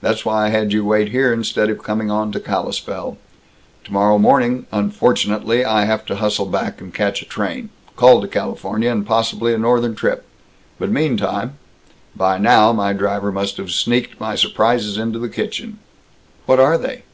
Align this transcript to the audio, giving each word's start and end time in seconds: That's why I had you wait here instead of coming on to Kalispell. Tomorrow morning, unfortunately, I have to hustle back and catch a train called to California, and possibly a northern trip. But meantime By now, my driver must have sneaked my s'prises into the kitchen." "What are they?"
That's 0.00 0.24
why 0.24 0.46
I 0.46 0.48
had 0.48 0.72
you 0.72 0.84
wait 0.84 1.10
here 1.10 1.32
instead 1.32 1.70
of 1.70 1.80
coming 1.84 2.10
on 2.10 2.32
to 2.32 2.40
Kalispell. 2.40 3.18
Tomorrow 3.84 4.18
morning, 4.18 4.66
unfortunately, 4.72 5.64
I 5.64 5.84
have 5.84 6.04
to 6.06 6.16
hustle 6.16 6.46
back 6.46 6.80
and 6.80 6.92
catch 6.92 7.22
a 7.22 7.24
train 7.24 7.68
called 7.94 8.22
to 8.22 8.26
California, 8.28 8.90
and 8.90 9.06
possibly 9.06 9.54
a 9.54 9.58
northern 9.58 9.94
trip. 9.94 10.24
But 10.80 10.90
meantime 10.90 11.56
By 12.16 12.36
now, 12.36 12.72
my 12.72 12.92
driver 12.92 13.30
must 13.30 13.58
have 13.58 13.70
sneaked 13.70 14.18
my 14.18 14.34
s'prises 14.34 14.98
into 14.98 15.20
the 15.20 15.28
kitchen." 15.28 15.78
"What 16.46 16.58
are 16.58 16.76
they?" 16.76 17.04